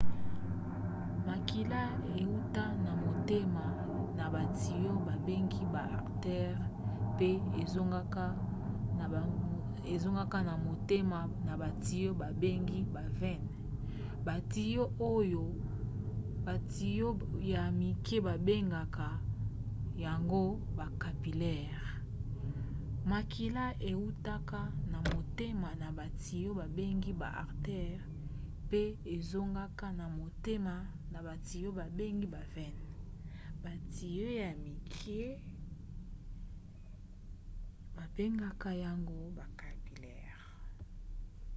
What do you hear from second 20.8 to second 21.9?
capillaires